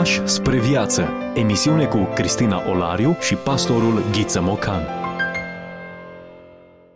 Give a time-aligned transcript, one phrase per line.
[0.00, 1.08] Pași spre viață.
[1.34, 4.82] Emisiune cu Cristina Olariu și pastorul Ghiță Mocan.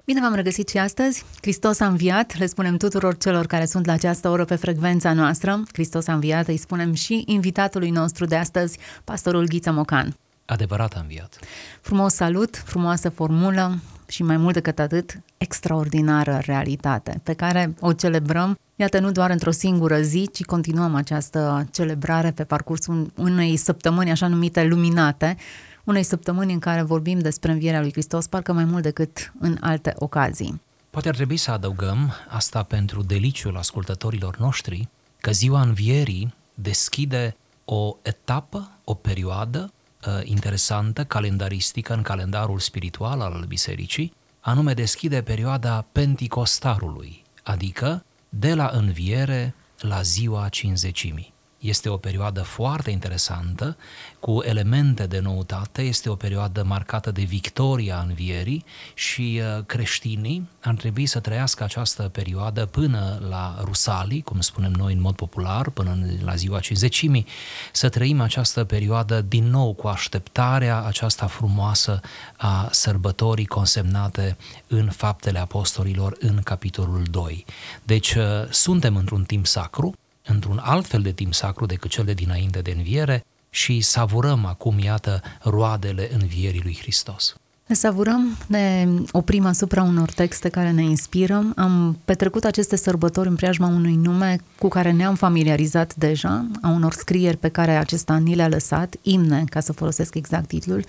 [0.05, 1.25] Bine v-am regăsit și astăzi.
[1.41, 5.63] Hristos a înviat, le spunem tuturor celor care sunt la această oră pe frecvența noastră.
[5.73, 10.17] Hristos a înviat, îi spunem și invitatului nostru de astăzi, pastorul Ghiță Mocan.
[10.45, 11.39] Adevărat a înviat.
[11.81, 13.79] Frumos salut, frumoasă formulă
[14.09, 19.51] și mai mult decât atât, extraordinară realitate pe care o celebrăm Iată, nu doar într-o
[19.51, 25.37] singură zi, ci continuăm această celebrare pe parcursul unei săptămâni așa numite luminate,
[25.85, 29.93] unei săptămâni în care vorbim despre învierea lui Hristos, parcă mai mult decât în alte
[29.97, 30.61] ocazii.
[30.91, 34.89] Poate ar trebui să adăugăm asta pentru deliciul ascultătorilor noștri,
[35.21, 39.73] că ziua învierii deschide o etapă, o perioadă
[40.07, 48.05] uh, interesantă, calendaristică în calendarul spiritual al bisericii, anume deschide perioada Penticostarului, adică
[48.39, 51.34] de la înviere la ziua cinzecimii.
[51.65, 53.77] Este o perioadă foarte interesantă,
[54.21, 60.75] cu elemente de noutate, este o perioadă marcată de victoria învierii și uh, creștinii ar
[60.75, 65.99] trebui să trăiască această perioadă până la Rusalii, cum spunem noi în mod popular, până
[66.25, 67.27] la ziua cinzecimii,
[67.73, 72.01] să trăim această perioadă din nou cu așteptarea aceasta frumoasă
[72.37, 74.37] a sărbătorii consemnate
[74.67, 77.45] în Faptele Apostolilor în capitolul 2.
[77.83, 82.15] Deci uh, suntem într-un timp sacru, într-un alt fel de timp sacru decât cel de
[82.15, 87.37] dinainte de înviere și savurăm acum, iată, roadele învierii lui Hristos.
[87.67, 91.53] Ne savurăm, ne oprim asupra unor texte care ne inspiră.
[91.57, 96.93] Am petrecut aceste sărbători în preajma unui nume cu care ne-am familiarizat deja, a unor
[96.93, 100.85] scrieri pe care acesta ni le-a lăsat, imne, ca să folosesc exact titlul.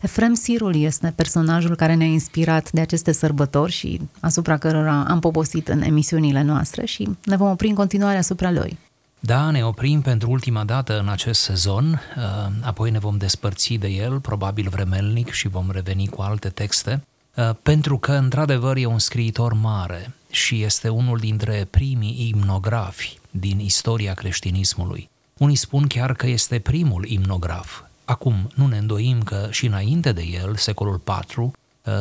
[0.00, 5.68] Efrem Sirul este personajul care ne-a inspirat de aceste sărbători și asupra cărora am poposit
[5.68, 8.78] în emisiunile noastre și ne vom opri în continuare asupra lui.
[9.20, 12.22] Da, ne oprim pentru ultima dată în acest sezon, uh,
[12.60, 17.02] apoi ne vom despărți de el, probabil vremelnic, și vom reveni cu alte texte,
[17.34, 23.58] uh, pentru că, într-adevăr, e un scriitor mare și este unul dintre primii imnografi din
[23.58, 25.10] istoria creștinismului.
[25.38, 27.80] Unii spun chiar că este primul imnograf.
[28.04, 31.52] Acum, nu ne îndoim că și înainte de el, secolul IV, uh,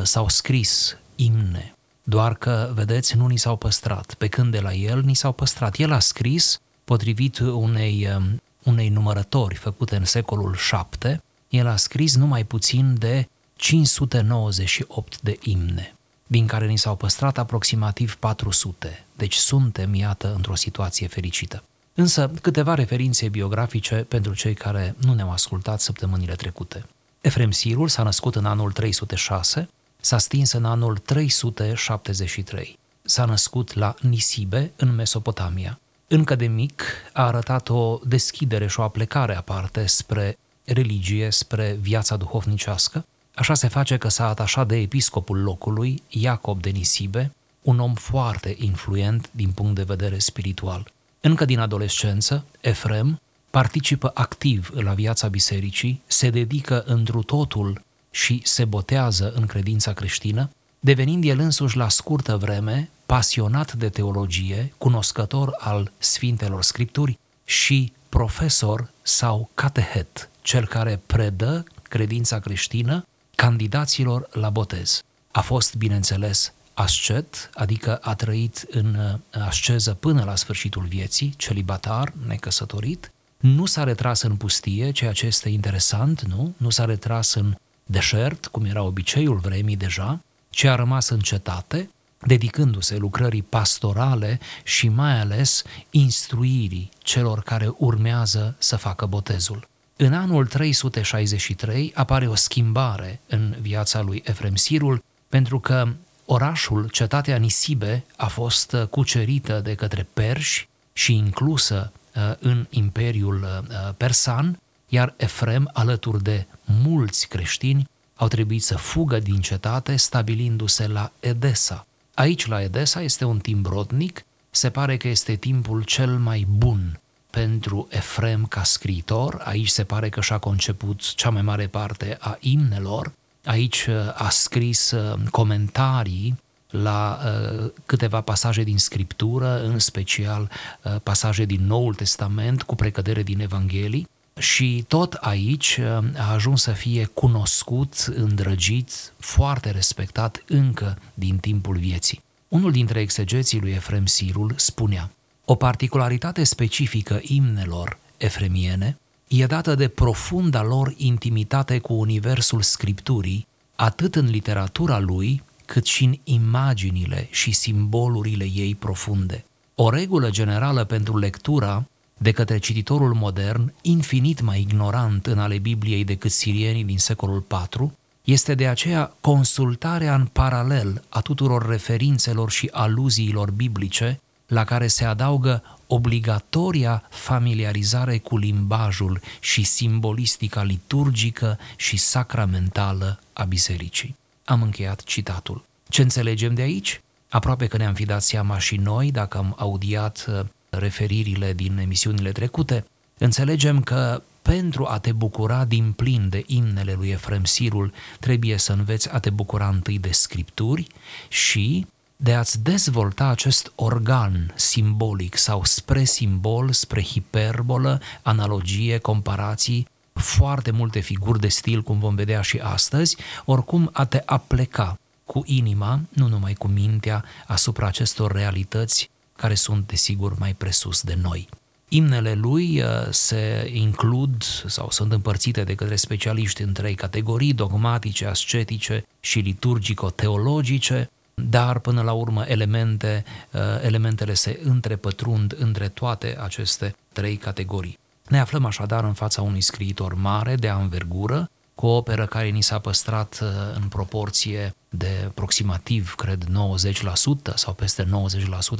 [0.04, 5.02] s-au scris imne, doar că, vedeți, nu ni s-au păstrat, pe când de la el
[5.02, 5.78] ni s-au păstrat.
[5.78, 12.16] El a scris potrivit unei, um, unei numărători făcute în secolul VII, el a scris
[12.16, 15.96] numai puțin de 598 de imne,
[16.28, 21.64] din care ni s-au păstrat aproximativ 400, deci suntem, iată, într-o situație fericită.
[21.94, 26.86] Însă, câteva referințe biografice pentru cei care nu ne-au ascultat săptămânile trecute.
[27.22, 29.70] Efrem Sirul s-a născut în anul 306,
[30.00, 32.80] s-a stins în anul 373.
[33.02, 38.84] S-a născut la Nisibe, în Mesopotamia încă de mic a arătat o deschidere și o
[38.84, 43.06] aplecare aparte spre religie, spre viața duhovnicească.
[43.36, 47.32] Așa se face că s-a atașat de episcopul locului, Iacob de Nisibe,
[47.62, 50.92] un om foarte influent din punct de vedere spiritual.
[51.22, 53.20] Încă din adolescență, Efrem
[53.50, 57.82] participă activ la viața bisericii, se dedică întru totul
[58.12, 64.74] și se botează în credința creștină, devenind el însuși la scurtă vreme pasionat de teologie,
[64.78, 74.50] cunoscător al Sfintelor Scripturi și profesor sau catehet, cel care predă credința creștină candidaților la
[74.50, 75.02] botez.
[75.32, 82.14] A fost, bineînțeles, ascet, adică a trăit în uh, asceză până la sfârșitul vieții, celibatar,
[82.28, 86.54] necăsătorit, nu s-a retras în pustie, ceea ce este interesant, nu?
[86.58, 90.20] Nu s-a retras în deșert, cum era obiceiul vremii deja,
[90.50, 91.90] ci a rămas în cetate,
[92.20, 99.68] dedicându-se lucrării pastorale și mai ales instruirii celor care urmează să facă botezul.
[99.96, 105.88] În anul 363 apare o schimbare în viața lui Efrem Sirul, pentru că
[106.26, 113.94] orașul, cetatea Nisibe, a fost cucerită de către perși și inclusă uh, în Imperiul uh,
[113.98, 121.12] Persan, iar Efrem, alături de mulți creștini, au trebuit să fugă din cetate, stabilindu-se la
[121.20, 121.86] Edesa.
[122.18, 127.00] Aici, la Edesa, este un timp rodnic, se pare că este timpul cel mai bun
[127.30, 132.38] pentru Efrem ca scriitor, aici se pare că și-a conceput cea mai mare parte a
[132.40, 133.12] imnelor,
[133.46, 140.50] aici uh, a scris uh, comentarii la uh, câteva pasaje din Scriptură, în special
[140.84, 146.62] uh, pasaje din Noul Testament cu precădere din Evanghelii, și tot aici uh, a ajuns
[146.62, 152.24] să fie cunoscut, îndrăgit, foarte respectat încă din timpul vieții.
[152.48, 155.12] Unul dintre exegeții lui Efrem Sirul spunea
[155.50, 158.98] o particularitate specifică imnelor efremiene
[159.28, 166.04] e dată de profunda lor intimitate cu universul scripturii, atât în literatura lui, cât și
[166.04, 169.46] în imaginile și simbolurile ei profunde.
[169.76, 171.86] O regulă generală pentru lectura
[172.18, 177.92] de către cititorul modern, infinit mai ignorant în ale Bibliei decât sirienii din secolul IV,
[178.24, 185.06] este de aceea consultarea în paralel a tuturor referințelor și aluziilor biblice, la care se
[185.06, 194.16] adaugă obligatoria familiarizare cu limbajul și simbolistica liturgică și sacramentală a bisericii.
[194.46, 195.66] Am încheiat citatul.
[195.90, 197.02] Ce înțelegem de aici?
[197.30, 202.32] Aproape că ne-am fi dat seama și noi, dacă am audiat uh, referirile din emisiunile
[202.32, 202.86] trecute,
[203.18, 208.72] înțelegem că pentru a te bucura din plin de imnele lui Efrem Sirul, trebuie să
[208.74, 210.88] înveți a te bucura întâi de scripturi
[211.28, 211.86] și
[212.16, 221.00] de a-ți dezvolta acest organ simbolic sau spre simbol, spre hiperbolă, analogie, comparații, foarte multe
[221.00, 226.28] figuri de stil, cum vom vedea și astăzi, oricum a te apleca cu inima, nu
[226.28, 231.50] numai cu mintea, asupra acestor realități care sunt, desigur, mai presus de noi.
[231.90, 238.26] Imnele lui uh, se includ sau sunt împărțite de către specialiști în trei categorii, dogmatice,
[238.26, 246.96] ascetice și liturgico-teologice, dar până la urmă elemente, uh, elementele se întrepătrund între toate aceste
[247.14, 248.00] trei categorii.
[248.28, 252.64] Ne aflăm așadar în fața unui scriitor mare, de anvergură, cu o operă care ni
[252.64, 258.04] s-a păstrat uh, în proporție de aproximativ, cred, 90% sau peste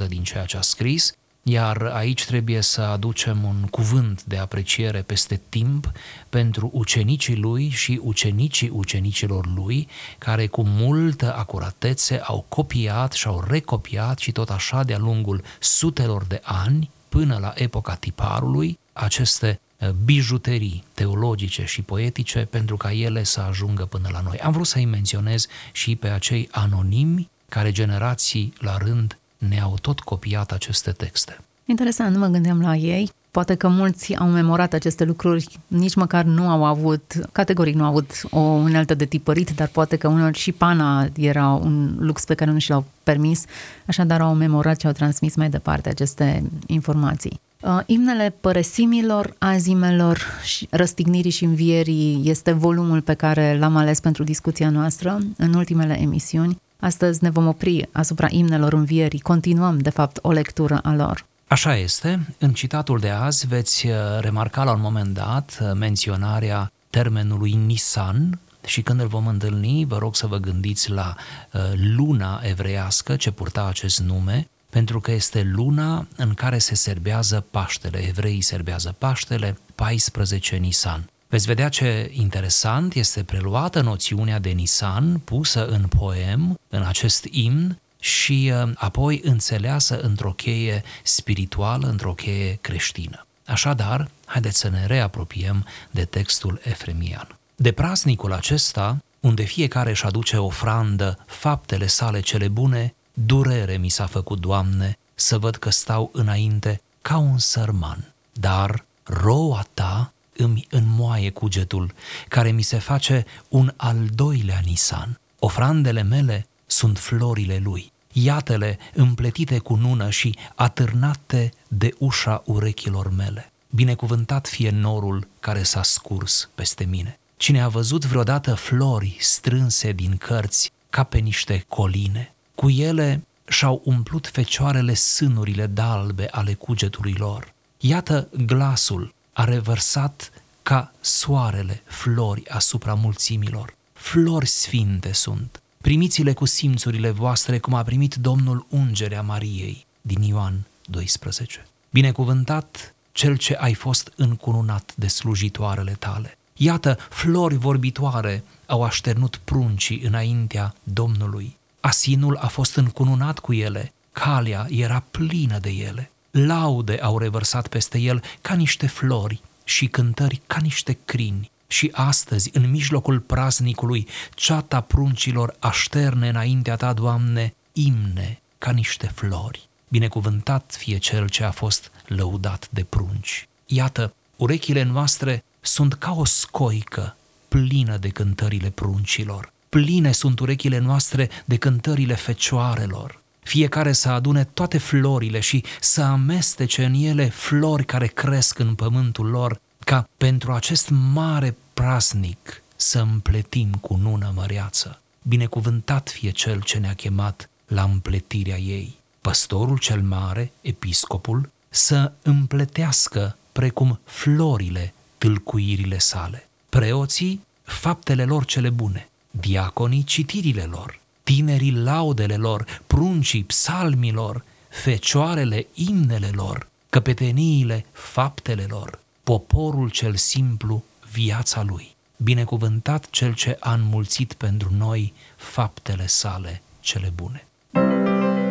[0.04, 1.12] 90% din ceea ce a scris,
[1.42, 5.92] iar aici trebuie să aducem un cuvânt de apreciere peste timp
[6.28, 13.44] pentru ucenicii lui și ucenicii ucenicilor lui, care cu multă acuratețe au copiat și au
[13.48, 19.67] recopiat și tot așa de-a lungul sutelor de ani, până la epoca tiparului, aceste eh,
[20.04, 24.38] bijuterii teologice și poetice pentru ca ele să ajungă până la noi.
[24.38, 30.52] Am vrut să-i menționez și pe acei anonimi care generații la rând ne-au tot copiat
[30.52, 31.38] aceste texte.
[31.64, 33.10] Interesant, nu mă gândeam la ei.
[33.30, 37.88] Poate că mulți au memorat aceste lucruri, nici măcar nu au avut, categoric nu au
[37.88, 42.34] avut o unealtă de tipărit, dar poate că unor și pana era un lux pe
[42.34, 43.44] care nu și l-au permis,
[43.86, 47.40] așadar au memorat și au transmis mai departe aceste informații.
[47.62, 50.22] Uh, imnele părăsimilor, azimelor,
[50.70, 56.60] răstignirii și învierii este volumul pe care l-am ales pentru discuția noastră în ultimele emisiuni.
[56.80, 61.26] Astăzi ne vom opri asupra imnelor învierii, continuăm, de fapt, o lectură a lor.
[61.48, 66.72] Așa este, în citatul de azi veți uh, remarca la un moment dat uh, menționarea
[66.90, 71.14] termenului Nisan și când îl vom întâlni, vă rog să vă gândiți la
[71.52, 71.60] uh,
[71.96, 78.06] luna evreiască ce purta acest nume, pentru că este luna în care se serbează Paștele.
[78.08, 81.10] Evreii serbează Paștele 14 Nisan.
[81.28, 87.78] Veți vedea ce interesant este preluată noțiunea de Nisan pusă în poem, în acest imn,
[88.00, 93.26] și uh, apoi înțeleasă într-o cheie spirituală, într-o cheie creștină.
[93.46, 97.38] Așadar, haideți să ne reapropiem de textul efremian.
[97.56, 102.94] De praznicul acesta, unde fiecare își aduce ofrandă faptele sale cele bune,
[103.26, 109.66] durere mi s-a făcut, Doamne, să văd că stau înainte ca un sărman, dar roa
[109.74, 111.92] ta îmi înmoaie cugetul,
[112.28, 115.20] care mi se face un al doilea Nisan.
[115.38, 117.92] Ofrandele mele sunt florile lui.
[118.12, 123.52] Iată-le împletite cu nună și atârnate de ușa urechilor mele.
[123.70, 127.18] Binecuvântat fie norul care s-a scurs peste mine.
[127.36, 133.82] Cine a văzut vreodată flori strânse din cărți ca pe niște coline, cu ele și-au
[133.84, 137.52] umplut fecioarele sânurile dalbe ale cugetului lor.
[137.80, 143.74] Iată glasul a revărsat ca soarele flori asupra mulțimilor.
[143.92, 150.66] Flori sfinte sunt, primiți-le cu simțurile voastre cum a primit Domnul ungerea Mariei din Ioan
[150.84, 151.66] 12.
[151.90, 156.38] Binecuvântat cel ce ai fost încununat de slujitoarele tale.
[156.56, 161.57] Iată, flori vorbitoare au așternut pruncii înaintea Domnului.
[161.80, 166.10] Asinul a fost încununat cu ele, calea era plină de ele.
[166.30, 172.50] Laude au revărsat peste el ca niște flori și cântări ca niște crini și astăzi,
[172.52, 179.68] în mijlocul praznicului, ceata pruncilor așterne înaintea ta, Doamne, imne ca niște flori.
[179.88, 183.48] Binecuvântat fie cel ce a fost lăudat de prunci.
[183.66, 187.16] Iată, urechile noastre sunt ca o scoică
[187.48, 189.52] plină de cântările pruncilor.
[189.68, 193.22] Pline sunt urechile noastre de cântările fecioarelor.
[193.40, 199.26] Fiecare să adune toate florile și să amestece în ele flori care cresc în pământul
[199.26, 205.00] lor ca pentru acest mare prasnic să împletim cu nună măreață.
[205.22, 208.96] Binecuvântat fie cel ce ne-a chemat la împletirea ei.
[209.20, 216.48] Păstorul cel mare, episcopul, să împletească precum florile tâlcuirile sale.
[216.68, 226.30] Preoții, faptele lor cele bune, diaconii, citirile lor, tinerii laudele lor, pruncii psalmilor, fecioarele imnele
[226.34, 231.96] lor, căpeteniile faptele lor, poporul cel simplu viața lui.
[232.16, 237.46] Binecuvântat cel ce a înmulțit pentru noi faptele sale cele bune.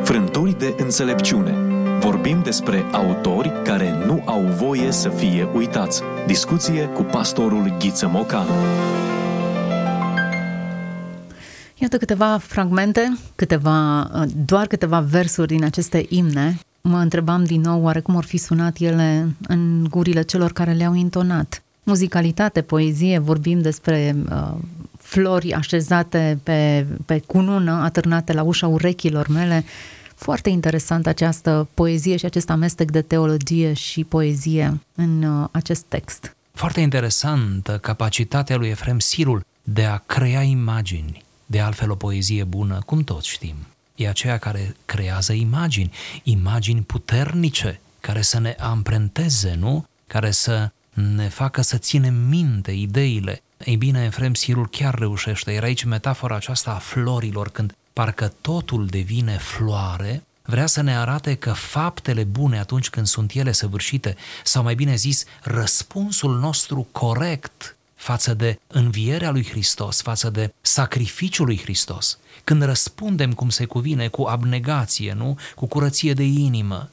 [0.03, 1.51] Frânturi de înțelepciune.
[1.99, 6.01] Vorbim despre autori care nu au voie să fie uitați.
[6.25, 8.53] Discuție cu pastorul Ghiță Mocanu.
[11.79, 14.09] Iată câteva fragmente, câteva,
[14.45, 16.59] doar câteva versuri din aceste imne.
[16.81, 20.93] Mă întrebam din nou oare cum ar fi sunat ele în gurile celor care le-au
[20.93, 21.61] intonat.
[21.83, 24.53] Muzicalitate, poezie, vorbim despre uh,
[24.97, 29.63] flori așezate pe, pe cunună, atârnate la ușa urechilor mele.
[30.15, 36.35] Foarte interesant această poezie și acest amestec de teologie și poezie în uh, acest text.
[36.51, 42.79] Foarte interesantă capacitatea lui Efrem Sirul de a crea imagini, de altfel o poezie bună,
[42.85, 43.55] cum toți știm,
[43.95, 45.91] e aceea care creează imagini,
[46.23, 49.85] imagini puternice, care să ne amprenteze, nu?
[50.07, 53.41] Care să ne facă să ținem minte ideile.
[53.65, 55.51] Ei bine, Efrem Sirul chiar reușește.
[55.51, 61.35] Era aici metafora aceasta a florilor, când parcă totul devine floare, vrea să ne arate
[61.35, 67.76] că faptele bune atunci când sunt ele săvârșite, sau mai bine zis, răspunsul nostru corect
[67.97, 74.07] față de învierea lui Hristos, față de sacrificiul lui Hristos, când răspundem cum se cuvine,
[74.07, 75.37] cu abnegație, nu?
[75.55, 76.89] Cu curăție de inimă,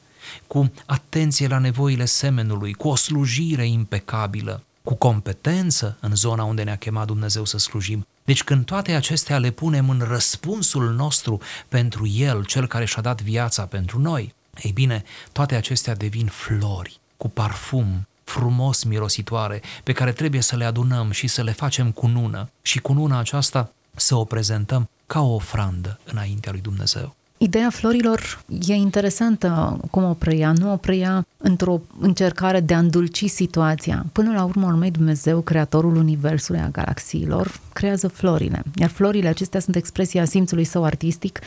[0.47, 6.77] cu atenție la nevoile semenului, cu o slujire impecabilă, cu competență în zona unde ne-a
[6.77, 8.07] chemat Dumnezeu să slujim.
[8.23, 13.21] Deci când toate acestea le punem în răspunsul nostru pentru El, Cel care și-a dat
[13.21, 14.33] viața pentru noi,
[14.63, 20.65] ei bine, toate acestea devin flori cu parfum frumos mirositoare pe care trebuie să le
[20.65, 25.21] adunăm și să le facem cu nună și cu nuna aceasta să o prezentăm ca
[25.21, 27.15] o ofrandă înaintea lui Dumnezeu.
[27.37, 30.51] Ideea florilor e interesantă cum o preia.
[30.51, 34.05] Nu o preia într-o încercare de a îndulci situația.
[34.11, 38.63] Până la urmă, urmei Dumnezeu, creatorul Universului, a galaxiilor, creează florile.
[38.75, 41.39] Iar florile acestea sunt expresia simțului său artistic,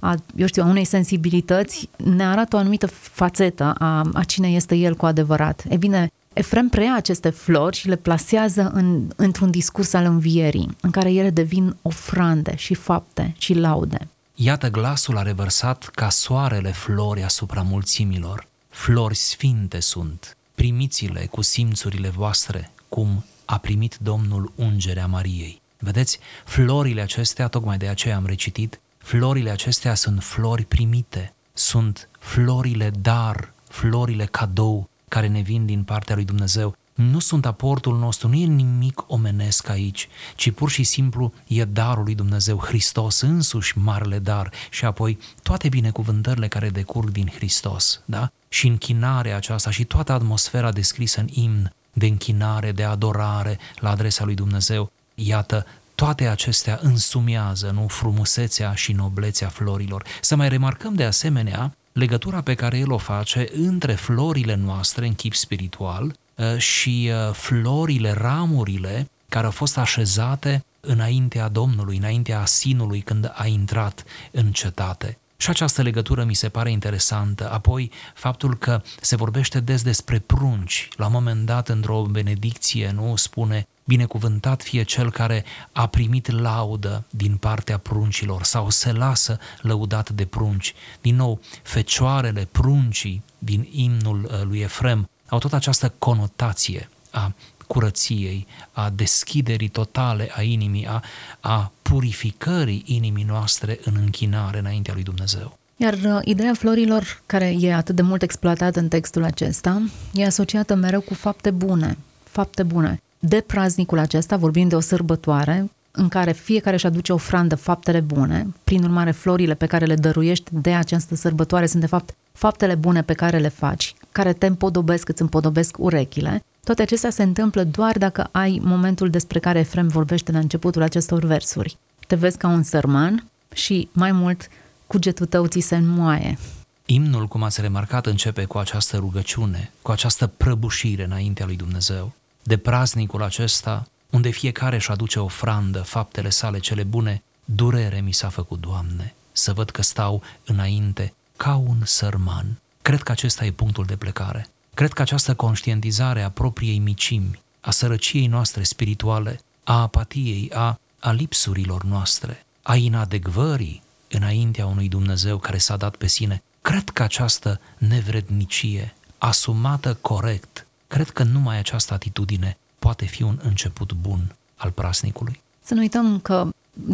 [0.00, 4.74] a, eu știu, a unei sensibilități, ne arată o anumită fațetă a, a cine este
[4.74, 5.64] el cu adevărat.
[5.68, 10.90] E bine, Efrem preia aceste flori și le plasează în, într-un discurs al învierii, în
[10.90, 14.08] care ele devin ofrande și fapte și laude.
[14.34, 18.46] Iată glasul a revărsat ca soarele flori asupra mulțimilor.
[18.68, 25.60] Flori sfinte sunt, primiți-le cu simțurile voastre, cum a primit Domnul ungerea Mariei.
[25.78, 32.90] Vedeți, florile acestea, tocmai de aceea am recitit, florile acestea sunt flori primite, sunt florile
[33.00, 38.34] dar, florile cadou care ne vin din partea lui Dumnezeu nu sunt aportul nostru, nu
[38.34, 44.18] e nimic omenesc aici, ci pur și simplu e darul lui Dumnezeu, Hristos însuși, marele
[44.18, 48.30] dar, și apoi toate binecuvântările care decurg din Hristos, da?
[48.48, 54.24] Și închinarea aceasta și toată atmosfera descrisă în imn de închinare, de adorare la adresa
[54.24, 60.04] lui Dumnezeu, iată, toate acestea însumează, nu, frumusețea și noblețea florilor.
[60.20, 65.14] Să mai remarcăm de asemenea legătura pe care el o face între florile noastre în
[65.14, 73.00] chip spiritual Uh, și uh, florile, ramurile care au fost așezate înaintea Domnului, înaintea asinului
[73.00, 75.18] când a intrat în cetate.
[75.36, 77.50] Și această legătură mi se pare interesantă.
[77.52, 80.88] Apoi, faptul că se vorbește des despre prunci.
[80.96, 87.04] La un moment dat, într-o benedicție, nu spune binecuvântat fie cel care a primit laudă
[87.10, 90.74] din partea pruncilor sau se lasă lăudat de prunci.
[91.00, 97.32] Din nou, fecioarele, pruncii din imnul uh, lui Efrem au tot această conotație a
[97.66, 101.02] curăției, a deschiderii totale a inimii, a,
[101.40, 105.58] a purificării inimii noastre în închinare înaintea lui Dumnezeu.
[105.76, 109.82] Iar uh, ideea florilor, care e atât de mult exploatată în textul acesta,
[110.14, 111.98] e asociată mereu cu fapte bune.
[112.24, 113.02] Fapte bune.
[113.24, 118.46] De praznicul acesta vorbim de o sărbătoare în care fiecare își aduce ofrandă faptele bune,
[118.64, 123.02] prin urmare florile pe care le dăruiești de această sărbătoare sunt de fapt faptele bune
[123.02, 127.98] pe care le faci, care te împodobesc, îți împodobesc urechile, toate acestea se întâmplă doar
[127.98, 131.76] dacă ai momentul despre care Efrem vorbește la începutul acestor versuri.
[132.06, 134.48] Te vezi ca un sărman și, mai mult,
[134.86, 136.38] cugetul tău ți se înmoaie.
[136.86, 142.12] Imnul, cum ați remarcat, începe cu această rugăciune, cu această prăbușire înaintea lui Dumnezeu.
[142.42, 148.28] De praznicul acesta, unde fiecare își aduce ofrandă, faptele sale cele bune, durere mi s-a
[148.28, 152.60] făcut, Doamne, să văd că stau înainte ca un sărman.
[152.82, 154.48] Cred că acesta e punctul de plecare.
[154.74, 161.12] Cred că această conștientizare a propriei micimi, a sărăciei noastre spirituale, a apatiei, a, a
[161.12, 167.60] lipsurilor noastre, a inadecvării înaintea unui Dumnezeu care s-a dat pe sine, cred că această
[167.78, 170.61] nevrednicie, asumată corect,
[170.92, 175.40] cred că numai această atitudine poate fi un început bun al prasnicului.
[175.64, 176.48] Să nu uităm că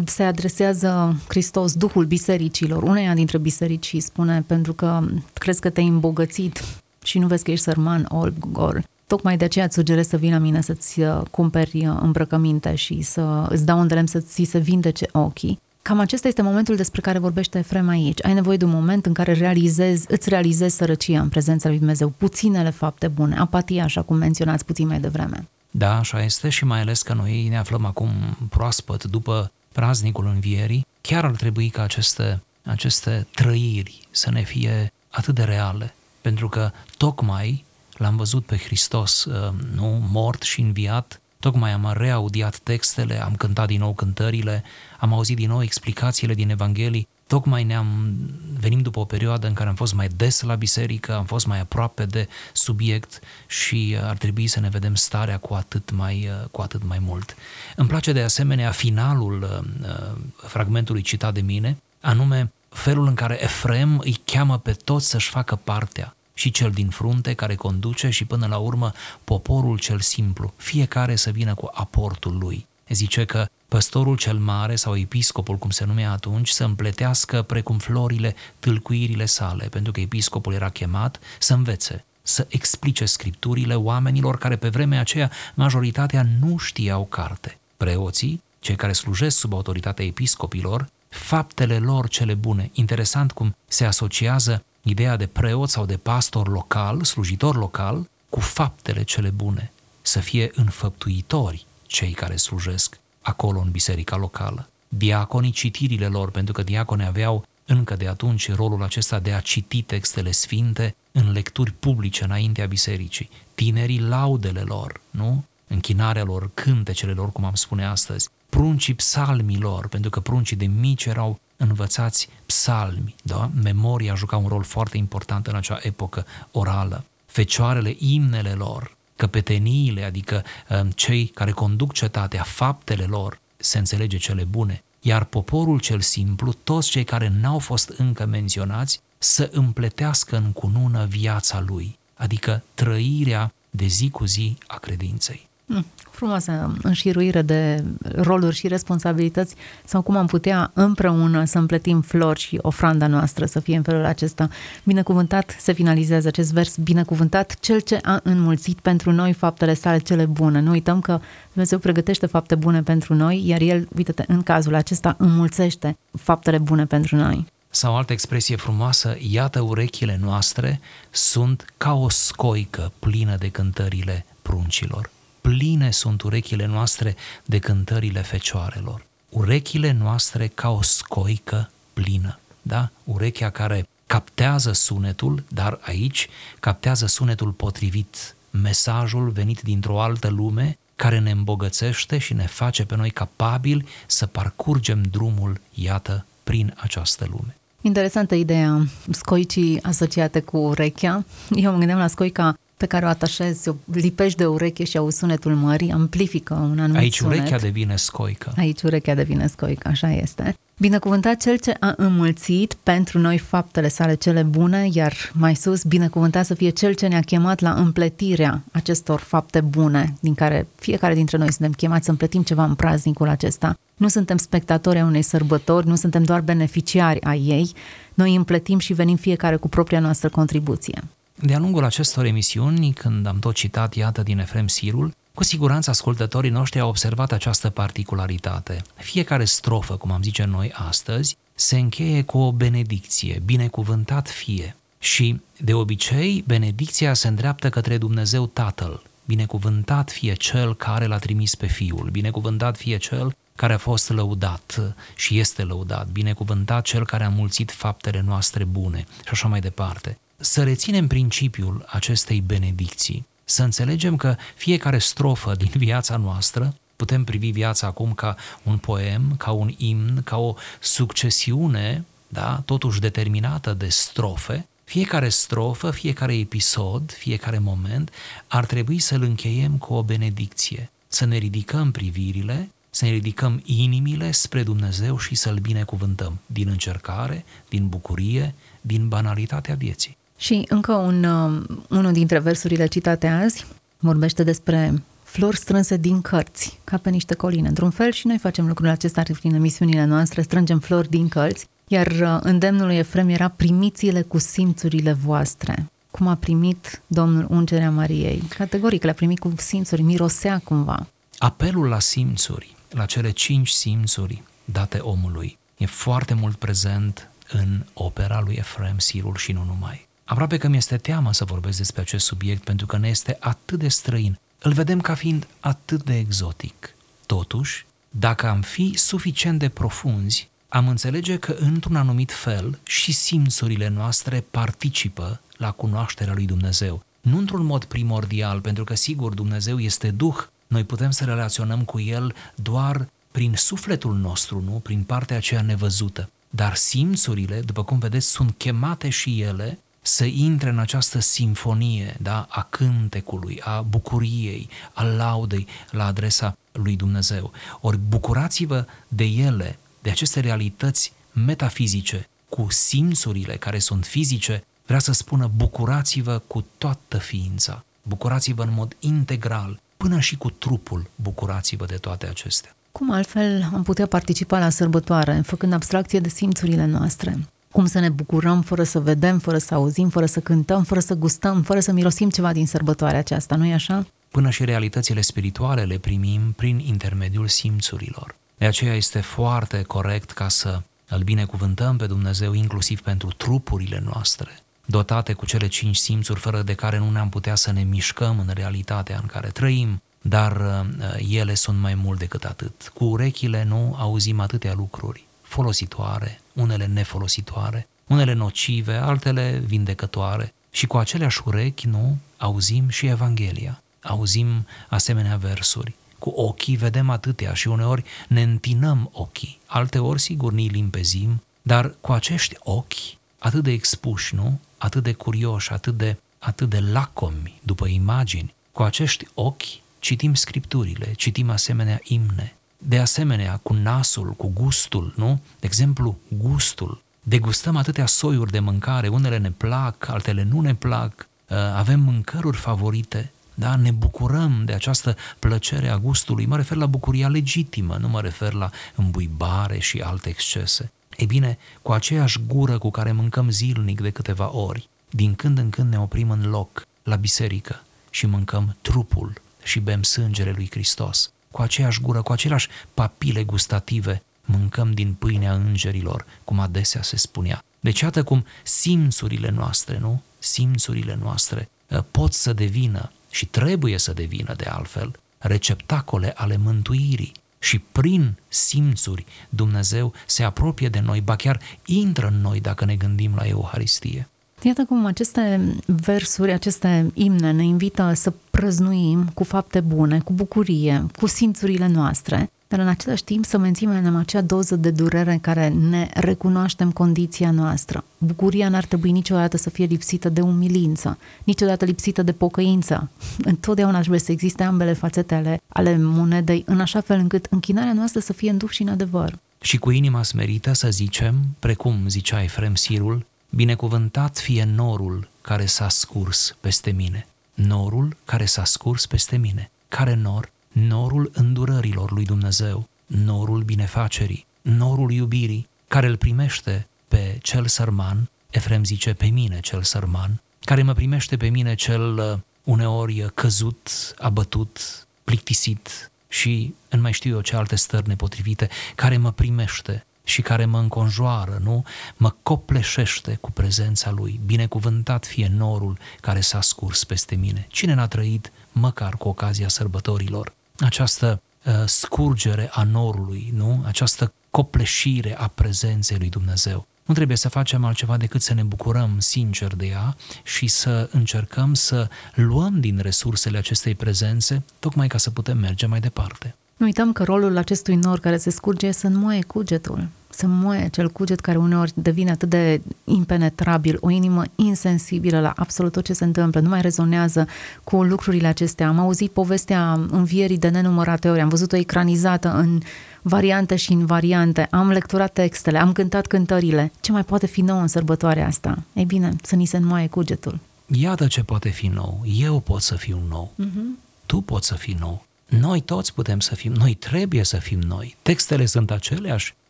[0.05, 5.01] se adresează Hristos, Duhul bisericilor, uneia dintre biserici și spune, pentru că
[5.33, 6.63] crezi că te-ai îmbogățit
[7.03, 8.83] și nu vezi că ești sărman, olb, gol.
[9.07, 13.01] Tocmai de aceea îți sugerez să vii la mine să-ți uh, cumperi uh, îmbrăcăminte și
[13.01, 15.59] să îți dau un să ți se vindece ochii.
[15.89, 18.25] Cam acesta este momentul despre care vorbește Efrem aici.
[18.25, 22.09] Ai nevoie de un moment în care realizezi, îți realizezi sărăcia în prezența lui Dumnezeu,
[22.09, 25.47] puținele fapte bune, apatia, așa cum menționați puțin mai devreme.
[25.71, 28.09] Da, așa este și mai ales că noi ne aflăm acum
[28.49, 35.35] proaspăt după praznicul învierii, chiar ar trebui ca aceste, aceste trăiri să ne fie atât
[35.35, 37.65] de reale, pentru că tocmai
[37.97, 43.67] l-am văzut pe Hristos, uh, nu, mort și înviat, tocmai am reaudiat textele, am cântat
[43.67, 44.63] din nou cântările,
[44.99, 48.15] am auzit din nou explicațiile din Evanghelii, tocmai ne-am
[48.59, 51.59] venim după o perioadă în care am fost mai des la biserică, am fost mai
[51.59, 56.47] aproape de subiect și uh, ar trebui să ne vedem starea cu atât mai, uh,
[56.51, 57.35] cu atât mai mult.
[57.75, 63.99] Îmi place de asemenea finalul uh, fragmentului citat de mine, anume felul în care Efrem
[63.99, 68.47] îi cheamă pe toți să-și facă partea și cel din frunte care conduce și până
[68.47, 68.91] la urmă
[69.23, 72.67] poporul cel simplu, fiecare să vină cu aportul lui.
[72.89, 78.35] Zice că păstorul cel mare sau episcopul, cum se numea atunci, să împletească precum florile
[78.59, 84.69] tâlcuirile sale, pentru că episcopul era chemat să învețe, să explice scripturile oamenilor care pe
[84.69, 87.57] vremea aceea majoritatea nu știau carte.
[87.77, 92.69] Preoții, cei care slujesc sub autoritatea episcopilor, faptele lor cele bune.
[92.73, 99.03] Interesant cum se asociază ideea de preot sau de pastor local, slujitor local, cu faptele
[99.03, 99.71] cele bune.
[100.01, 104.69] Să fie înfăptuitori cei care slujesc acolo în biserica locală.
[104.87, 109.81] Diaconii citirile lor, pentru că diaconii aveau încă de atunci rolul acesta de a citi
[109.81, 113.29] textele sfinte în lecturi publice înaintea bisericii.
[113.55, 115.43] Tinerii laudele lor, nu?
[115.67, 118.29] Închinarea lor, cântecele lor, cum am spune astăzi.
[118.49, 123.49] Pruncii psalmilor, pentru că pruncii de mici erau învățați psalmi, da?
[123.63, 127.03] Memoria juca un rol foarte important în acea epocă orală.
[127.25, 134.43] Fecioarele, imnele lor, căpeteniile, adică um, cei care conduc cetatea, faptele lor, se înțelege cele
[134.43, 140.51] bune, iar poporul cel simplu, toți cei care n-au fost încă menționați, să împletească în
[140.51, 145.48] cunună viața lui, adică trăirea de zi cu zi a credinței.
[145.71, 147.83] Mm, frumoasă înșiruire de
[148.15, 149.55] roluri și responsabilități
[149.85, 154.05] sau cum am putea împreună să împletim flori și ofranda noastră să fie în felul
[154.05, 154.49] acesta.
[154.83, 160.25] Binecuvântat se finalizează acest vers, binecuvântat cel ce a înmulțit pentru noi faptele sale cele
[160.25, 160.59] bune.
[160.59, 161.19] Nu uităm că
[161.51, 166.85] Dumnezeu pregătește fapte bune pentru noi, iar El, uite în cazul acesta, înmulțește faptele bune
[166.85, 167.45] pentru noi.
[167.69, 170.79] Sau altă expresie frumoasă, iată urechile noastre
[171.09, 175.09] sunt ca o scoică plină de cântările pruncilor
[175.41, 179.05] pline sunt urechile noastre de cântările fecioarelor.
[179.29, 182.89] Urechile noastre ca o scoică plină, da?
[183.03, 186.27] Urechea care captează sunetul, dar aici
[186.59, 192.95] captează sunetul potrivit, mesajul venit dintr-o altă lume care ne îmbogățește și ne face pe
[192.95, 197.55] noi capabili să parcurgem drumul, iată, prin această lume.
[197.81, 201.25] Interesantă ideea scoicii asociate cu urechea.
[201.49, 205.09] Eu mă gândeam la scoica pe care o atașezi, o lipești de ureche și au
[205.09, 207.37] sunetul mării, amplifică un anumit Aici sunet.
[207.37, 208.53] urechea devine scoică.
[208.57, 210.55] Aici urechea devine scoică, așa este.
[210.77, 216.45] Binecuvântat cel ce a înmulțit pentru noi faptele sale cele bune, iar mai sus, binecuvântat
[216.45, 221.37] să fie cel ce ne-a chemat la împletirea acestor fapte bune, din care fiecare dintre
[221.37, 223.77] noi suntem chemați să împletim ceva în praznicul acesta.
[223.97, 227.71] Nu suntem spectatori a unei sărbători, nu suntem doar beneficiari a ei,
[228.13, 231.03] noi împletim și venim fiecare cu propria noastră contribuție.
[231.41, 236.49] De-a lungul acestor emisiuni, când am tot citat, iată, din Efrem Sirul, cu siguranță ascultătorii
[236.49, 238.81] noștri au observat această particularitate.
[238.95, 244.75] Fiecare strofă, cum am zice noi astăzi, se încheie cu o benedicție, binecuvântat fie.
[244.99, 249.03] Și, de obicei, benedicția se îndreaptă către Dumnezeu Tatăl.
[249.25, 254.95] Binecuvântat fie Cel care l-a trimis pe Fiul, binecuvântat fie Cel care a fost lăudat
[255.15, 260.17] și este lăudat, binecuvântat Cel care a mulțit faptele noastre bune și așa mai departe
[260.39, 267.49] să reținem principiul acestei benedicții, Să înțelegem că fiecare strofă din viața noastră putem privi
[267.51, 273.89] viața acum ca un poem, ca un imn, ca o succesiune, da, totuși determinată de
[273.89, 278.11] strofe, fiecare strofă, fiecare episod, fiecare moment
[278.47, 284.31] ar trebui să-l încheiem cu o benedicție, să ne ridicăm privirile, să ne ridicăm inimile
[284.31, 290.17] spre Dumnezeu și să-L binecuvântăm din încercare, din bucurie, din banalitatea vieții.
[290.39, 293.65] Și încă un, um, unul dintre versurile citate azi
[293.97, 297.67] vorbește despre flori strânse din cărți, ca pe niște coline.
[297.67, 302.07] Într-un fel și noi facem lucrul acesta prin emisiunile noastre, strângem flori din cărți, iar
[302.07, 305.89] uh, îndemnul lui Efrem era primiți-le cu simțurile voastre.
[306.11, 308.43] Cum a primit Domnul ungerea Mariei.
[308.57, 311.07] Categoric, le-a primit cu simțuri, mirosea cumva.
[311.37, 318.41] Apelul la simțuri, la cele cinci simțuri date omului, e foarte mult prezent în opera
[318.45, 320.08] lui Efrem Sirul și nu numai.
[320.29, 323.87] Aproape că mi-este teamă să vorbesc despre acest subiect pentru că ne este atât de
[323.87, 324.39] străin.
[324.59, 326.95] Îl vedem ca fiind atât de exotic.
[327.25, 333.87] Totuși, dacă am fi suficient de profunzi, am înțelege că, într-un anumit fel, și simțurile
[333.87, 337.03] noastre participă la cunoașterea lui Dumnezeu.
[337.21, 340.37] Nu într-un mod primordial, pentru că, sigur, Dumnezeu este Duh,
[340.67, 344.71] noi putem să relaționăm cu El doar prin sufletul nostru, nu?
[344.71, 346.29] Prin partea aceea nevăzută.
[346.49, 352.47] Dar simțurile, după cum vedeți, sunt chemate și ele să intre în această simfonie da,
[352.49, 357.51] a cântecului, a bucuriei, a laudei la adresa lui Dumnezeu.
[357.81, 365.11] Ori bucurați-vă de ele, de aceste realități metafizice, cu simțurile care sunt fizice, vrea să
[365.11, 371.95] spună bucurați-vă cu toată ființa, bucurați-vă în mod integral, până și cu trupul bucurați-vă de
[371.95, 372.75] toate acestea.
[372.91, 377.37] Cum altfel am putea participa la sărbătoare, făcând abstracție de simțurile noastre?
[377.71, 381.13] Cum să ne bucurăm fără să vedem, fără să auzim, fără să cântăm, fără să
[381.13, 384.05] gustăm, fără să mirosim ceva din sărbătoarea aceasta, nu-i așa?
[384.31, 388.35] Până și realitățile spirituale le primim prin intermediul simțurilor.
[388.57, 394.59] De aceea este foarte corect ca să îl binecuvântăm pe Dumnezeu inclusiv pentru trupurile noastre,
[394.85, 398.51] dotate cu cele cinci simțuri fără de care nu ne-am putea să ne mișcăm în
[398.53, 402.91] realitatea în care trăim, dar uh, ele sunt mai mult decât atât.
[402.93, 410.53] Cu urechile nu auzim atâtea lucruri folositoare, unele nefolositoare, unele nocive, altele vindecătoare.
[410.71, 415.95] Și cu aceleași urechi, nu, auzim și Evanghelia, auzim asemenea versuri.
[416.19, 422.11] Cu ochii vedem atâtea și uneori ne întinăm ochii, alteori sigur ni limpezim, dar cu
[422.11, 424.59] acești ochi atât de expuși, nu?
[424.77, 429.63] Atât de curioși, atât de, atât de lacomi după imagini, cu acești ochi
[429.99, 432.53] citim scripturile, citim asemenea imne.
[432.81, 435.41] De asemenea, cu nasul, cu gustul, nu?
[435.59, 437.01] De exemplu, gustul.
[437.23, 442.57] Degustăm atâtea soiuri de mâncare, unele ne plac, altele nu ne plac, uh, avem mâncăruri
[442.57, 443.75] favorite, da?
[443.75, 446.45] ne bucurăm de această plăcere a gustului.
[446.45, 450.91] Mă refer la bucuria legitimă, nu mă refer la îmbuibare și alte excese.
[451.17, 455.69] Ei bine, cu aceeași gură cu care mâncăm zilnic de câteva ori, din când în
[455.69, 461.31] când ne oprim în loc, la biserică, și mâncăm trupul și bem sângele lui Hristos.
[461.51, 467.63] Cu aceeași gură, cu aceleași papile gustative, mâncăm din pâinea îngerilor, cum adesea se spunea.
[467.79, 470.21] Deci iată cum simțurile noastre, nu?
[470.39, 477.31] Simțurile noastre ă, pot să devină și trebuie să devină de altfel receptacole ale mântuirii
[477.59, 482.95] și prin simțuri Dumnezeu se apropie de noi, ba chiar intră în noi dacă ne
[482.95, 484.29] gândim la Euharistie.
[484.61, 491.05] Iată cum aceste versuri, aceste imne ne invită să prăznuim cu fapte bune, cu bucurie,
[491.19, 495.67] cu simțurile noastre, dar în același timp să menținem acea doză de durere în care
[495.67, 498.03] ne recunoaștem condiția noastră.
[498.17, 503.09] Bucuria n-ar trebui niciodată să fie lipsită de umilință, niciodată lipsită de pocăință.
[503.37, 508.19] Întotdeauna trebuie să existe ambele fațete ale, ale monedei, în așa fel încât închinarea noastră
[508.19, 509.39] să fie în duh și în adevăr.
[509.61, 515.89] Și cu inima smerită să zicem, precum zicea Efrem Sirul, Binecuvântat fie norul care s-a
[515.89, 517.27] scurs peste mine.
[517.53, 519.71] Norul care s-a scurs peste mine.
[519.87, 520.51] Care nor?
[520.71, 528.83] Norul îndurărilor lui Dumnezeu, norul binefacerii, norul iubirii, care îl primește pe cel sărman, Efrem
[528.83, 535.07] zice pe mine cel sărman, care mă primește pe mine cel uh, uneori căzut, abătut,
[535.23, 540.65] plictisit și în mai știu eu ce alte stări nepotrivite, care mă primește și care
[540.65, 541.83] mă înconjoară, nu?
[542.17, 544.39] Mă copleșește cu prezența Lui.
[544.45, 547.65] Binecuvântat fie norul care s-a scurs peste mine.
[547.69, 553.83] Cine n-a trăit, măcar cu ocazia sărbătorilor, această uh, scurgere a norului, nu?
[553.85, 556.87] Această copleșire a prezenței lui Dumnezeu.
[557.05, 561.73] nu trebuie să facem altceva decât să ne bucurăm sincer de ea și să încercăm
[561.73, 566.55] să luăm din resursele acestei prezențe, tocmai ca să putem merge mai departe.
[566.77, 570.83] Nu uităm că rolul acestui nor care se scurge e să înmoaie cugetul, să moaie
[570.83, 576.13] acel cuget care uneori devine atât de impenetrabil, o inimă insensibilă la absolut tot ce
[576.13, 577.47] se întâmplă, nu mai rezonează
[577.83, 578.87] cu lucrurile acestea.
[578.87, 582.79] Am auzit povestea învierii de nenumărate ori, am văzut-o ecranizată în
[583.21, 586.91] variante și în variante, am lecturat textele, am cântat cântările.
[586.99, 588.83] Ce mai poate fi nou în sărbătoarea asta?
[588.93, 590.59] Ei bine, să ni se înmoaie cugetul.
[590.85, 592.21] Iată ce poate fi nou.
[592.39, 593.53] Eu pot să fiu nou.
[593.59, 593.99] Uh-huh.
[594.25, 595.25] Tu poți să fii nou.
[595.45, 598.15] Noi toți putem să fim, noi trebuie să fim noi.
[598.21, 599.55] Textele sunt aceleași,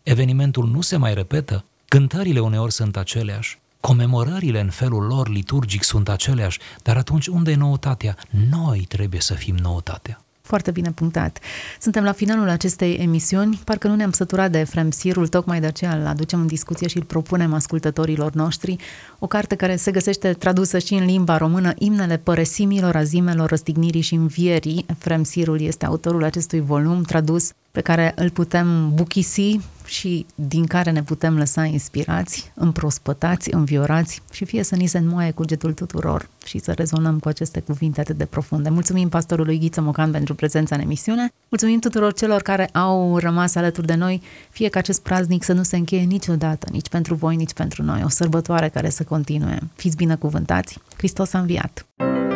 [0.10, 6.10] evenimentul nu se mai repetă, cântările uneori sunt aceleași, comemorările în felul lor liturgic sunt
[6.10, 8.17] aceleași, dar atunci unde e noutatea?
[8.50, 10.22] Noi trebuie să fim noutatea.
[10.41, 11.39] Foarte bine punctat.
[11.80, 13.62] Suntem la finalul acestei emisiuni.
[13.63, 16.98] Parcă nu ne-am săturat de Efrem Sirul, tocmai de aceea îl aducem în discuție și
[16.98, 18.76] îl propunem ascultătorilor noștri.
[19.19, 24.13] O carte care se găsește tradusă și în limba română, Imnele păresimilor, azimelor, răstignirii și
[24.13, 24.86] învierii.
[24.89, 30.91] Efrem Sirul este autorul acestui volum tradus pe care îl putem buchisi și din care
[30.91, 36.60] ne putem lăsa inspirați, împrospătați, înviorați și fie să ni se înmoaie cugetul tuturor și
[36.60, 38.69] să rezonăm cu aceste cuvinte atât de profunde.
[38.69, 41.32] Mulțumim pastorului Ghiță Mocan pentru prezența în emisiune.
[41.49, 45.63] Mulțumim tuturor celor care au rămas alături de noi, fie ca acest praznic să nu
[45.63, 48.02] se încheie niciodată, nici pentru voi, nici pentru noi.
[48.06, 49.60] O sărbătoare care să continue.
[49.75, 50.78] Fiți binecuvântați!
[50.97, 51.86] Hristos a înviat!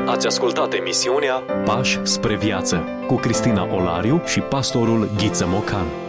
[0.07, 1.33] Ați ascultat emisiunea
[1.65, 6.02] Pași spre viață cu Cristina Olariu și pastorul Ghiță Mocan.